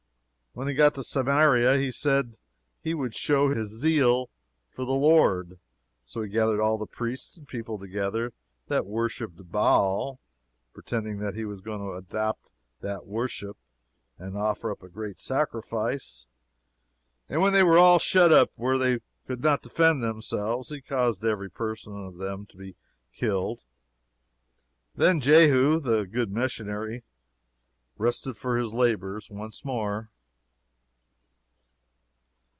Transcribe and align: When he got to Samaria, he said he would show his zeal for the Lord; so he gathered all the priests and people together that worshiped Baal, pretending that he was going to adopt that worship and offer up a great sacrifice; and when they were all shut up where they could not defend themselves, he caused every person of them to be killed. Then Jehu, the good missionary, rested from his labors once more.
When 0.53 0.67
he 0.67 0.73
got 0.73 0.95
to 0.95 1.03
Samaria, 1.05 1.77
he 1.77 1.91
said 1.91 2.35
he 2.81 2.93
would 2.93 3.15
show 3.15 3.53
his 3.55 3.69
zeal 3.69 4.29
for 4.69 4.83
the 4.83 4.91
Lord; 4.91 5.59
so 6.03 6.23
he 6.23 6.27
gathered 6.27 6.59
all 6.59 6.77
the 6.77 6.85
priests 6.85 7.37
and 7.37 7.47
people 7.47 7.79
together 7.79 8.33
that 8.67 8.85
worshiped 8.85 9.49
Baal, 9.49 10.19
pretending 10.73 11.19
that 11.19 11.35
he 11.35 11.45
was 11.45 11.61
going 11.61 11.79
to 11.79 11.93
adopt 11.93 12.51
that 12.81 13.05
worship 13.05 13.55
and 14.19 14.35
offer 14.35 14.69
up 14.69 14.83
a 14.83 14.89
great 14.89 15.19
sacrifice; 15.19 16.27
and 17.29 17.41
when 17.41 17.53
they 17.53 17.63
were 17.63 17.77
all 17.77 17.97
shut 17.97 18.33
up 18.33 18.51
where 18.57 18.77
they 18.77 18.99
could 19.27 19.41
not 19.41 19.61
defend 19.61 20.03
themselves, 20.03 20.67
he 20.69 20.81
caused 20.81 21.23
every 21.23 21.49
person 21.49 21.95
of 21.95 22.17
them 22.17 22.45
to 22.47 22.57
be 22.57 22.75
killed. 23.13 23.63
Then 24.95 25.21
Jehu, 25.21 25.79
the 25.79 26.05
good 26.05 26.29
missionary, 26.29 27.03
rested 27.97 28.35
from 28.35 28.57
his 28.57 28.73
labors 28.73 29.29
once 29.29 29.63
more. 29.63 30.09